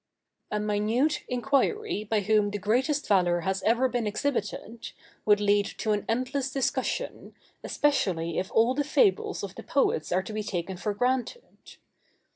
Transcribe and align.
A 0.49 0.59
minute 0.59 1.21
inquiry 1.27 2.03
by 2.03 2.21
whom 2.21 2.49
the 2.49 2.57
greatest 2.57 3.05
valor 3.07 3.41
has 3.41 3.61
ever 3.61 3.87
been 3.87 4.07
exhibited, 4.07 4.93
would 5.25 5.39
lead 5.39 5.67
to 5.77 5.91
an 5.91 6.05
endless 6.09 6.51
discussion, 6.51 7.35
especially 7.63 8.39
if 8.39 8.51
all 8.51 8.73
the 8.73 8.83
fables 8.83 9.43
of 9.43 9.53
the 9.53 9.61
poets 9.61 10.11
are 10.11 10.23
to 10.23 10.33
be 10.33 10.41
taken 10.41 10.75
for 10.75 10.95
granted. 10.95 11.75